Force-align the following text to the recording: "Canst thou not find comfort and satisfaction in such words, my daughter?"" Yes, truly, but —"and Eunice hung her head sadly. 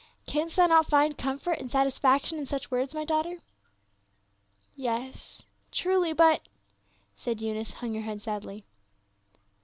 "Canst 0.25 0.55
thou 0.55 0.65
not 0.65 0.87
find 0.87 1.15
comfort 1.15 1.59
and 1.59 1.69
satisfaction 1.69 2.39
in 2.39 2.47
such 2.47 2.71
words, 2.71 2.95
my 2.95 3.05
daughter?"" 3.05 3.37
Yes, 4.89 5.43
truly, 5.71 6.11
but 6.11 6.41
—"and 7.27 7.39
Eunice 7.39 7.73
hung 7.73 7.93
her 7.93 8.01
head 8.01 8.19
sadly. 8.19 8.63